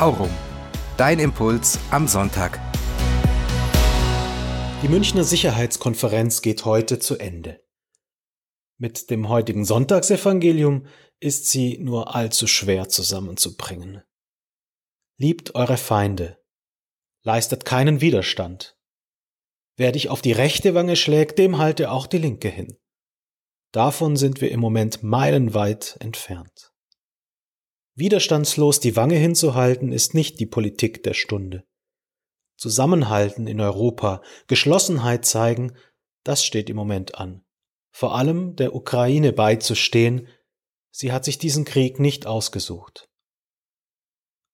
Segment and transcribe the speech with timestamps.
[0.00, 0.30] Aurum.
[0.96, 2.58] Dein Impuls am Sonntag.
[4.82, 7.62] Die Münchner Sicherheitskonferenz geht heute zu Ende.
[8.78, 10.86] Mit dem heutigen Sonntagsevangelium
[11.20, 14.02] ist sie nur allzu schwer zusammenzubringen.
[15.18, 16.38] Liebt eure Feinde,
[17.22, 18.78] leistet keinen Widerstand.
[19.76, 22.78] Wer dich auf die rechte Wange schlägt, dem halte auch die linke hin.
[23.70, 26.69] Davon sind wir im Moment meilenweit entfernt.
[28.00, 31.64] Widerstandslos die Wange hinzuhalten, ist nicht die Politik der Stunde.
[32.56, 35.76] Zusammenhalten in Europa, Geschlossenheit zeigen,
[36.24, 37.44] das steht im Moment an.
[37.92, 40.28] Vor allem der Ukraine beizustehen,
[40.90, 43.08] sie hat sich diesen Krieg nicht ausgesucht.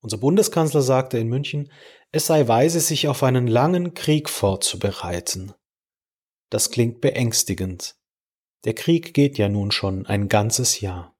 [0.02, 1.72] Unser Bundeskanzler sagte in München,
[2.12, 5.52] es sei weise, sich auf einen langen Krieg vorzubereiten.
[6.50, 7.96] Das klingt beängstigend.
[8.64, 11.15] Der Krieg geht ja nun schon ein ganzes Jahr.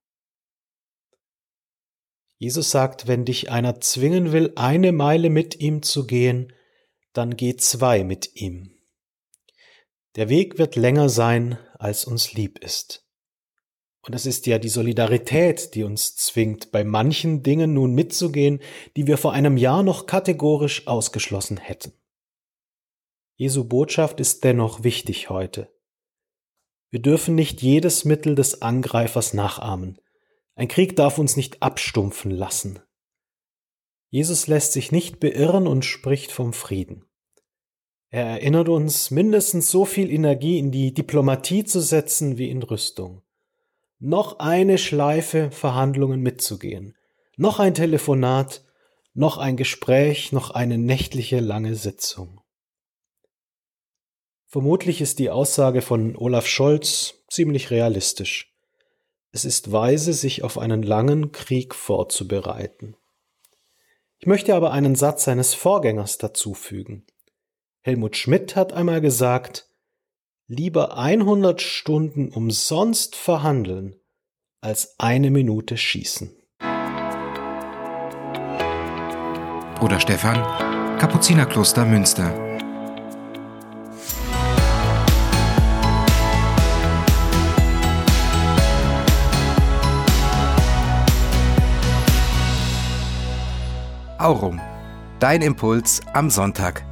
[2.39, 6.52] Jesus sagt, wenn dich einer zwingen will, eine Meile mit ihm zu gehen,
[7.13, 8.73] dann geh zwei mit ihm.
[10.16, 13.07] Der Weg wird länger sein, als uns lieb ist.
[14.02, 18.60] Und es ist ja die Solidarität, die uns zwingt, bei manchen Dingen nun mitzugehen,
[18.97, 21.93] die wir vor einem Jahr noch kategorisch ausgeschlossen hätten.
[23.35, 25.71] Jesu Botschaft ist dennoch wichtig heute.
[26.91, 30.01] Wir dürfen nicht jedes Mittel des Angreifers nachahmen,
[30.57, 32.80] ein Krieg darf uns nicht abstumpfen lassen.
[34.09, 37.04] Jesus lässt sich nicht beirren und spricht vom Frieden.
[38.09, 43.23] Er erinnert uns, mindestens so viel Energie in die Diplomatie zu setzen wie in Rüstung.
[43.98, 46.96] Noch eine Schleife Verhandlungen mitzugehen,
[47.37, 48.65] noch ein Telefonat,
[49.13, 52.41] noch ein Gespräch, noch eine nächtliche lange Sitzung.
[54.46, 58.55] Vermutlich ist die Aussage von Olaf Scholz ziemlich realistisch.
[59.37, 62.96] Es ist weise, sich auf einen langen Krieg vorzubereiten.
[64.19, 67.04] Ich möchte aber einen Satz seines Vorgängers dazufügen.
[67.82, 69.69] Helmut Schmidt hat einmal gesagt,
[70.46, 73.96] lieber 100 Stunden umsonst verhandeln,
[74.62, 76.34] als eine Minute schießen.
[79.78, 82.45] Bruder Stefan, Kapuzinerkloster Münster.
[94.26, 94.60] Aurum.
[95.20, 96.84] Dein Impuls am Sonntag.